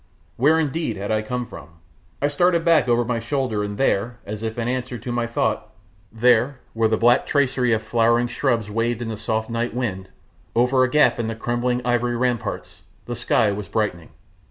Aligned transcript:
Where 0.35 0.57
indeed 0.59 0.97
had 0.97 1.11
I 1.11 1.21
come 1.21 1.45
from? 1.45 1.69
I 2.23 2.27
stared 2.27 2.65
back 2.65 2.87
over 2.87 3.05
my 3.05 3.19
shoulder, 3.19 3.63
and 3.63 3.77
there, 3.77 4.17
as 4.25 4.41
if 4.41 4.57
in 4.57 4.67
answer 4.67 4.97
to 4.97 5.11
my 5.11 5.27
thought 5.27 5.69
there, 6.11 6.57
where 6.73 6.89
the 6.89 6.97
black 6.97 7.27
tracery 7.27 7.71
of 7.71 7.83
flowering 7.83 8.25
shrubs 8.25 8.67
waved 8.67 9.03
in 9.03 9.09
the 9.09 9.15
soft 9.15 9.47
night 9.51 9.75
wind, 9.75 10.09
over 10.55 10.83
a 10.83 10.89
gap 10.89 11.19
in 11.19 11.27
the 11.27 11.35
crumbling 11.35 11.85
ivory 11.85 12.15
ramparts, 12.17 12.81
the 13.05 13.15
sky 13.15 13.51
was 13.51 13.67
brightening. 13.67 14.09